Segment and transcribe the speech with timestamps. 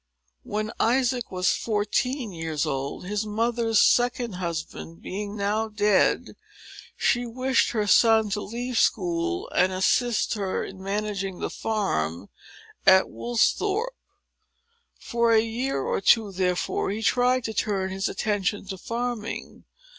[0.41, 6.35] When Isaac was fourteen years old, his mother's second husband being now dead,
[6.97, 12.29] she wished her son to leave school, and assist her in managing the farm
[12.87, 13.93] at Woolsthorpe.
[14.99, 19.65] For a year or two, therefore, he tried to turn his attention to farming.